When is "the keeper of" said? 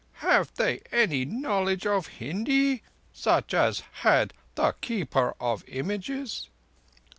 4.55-5.63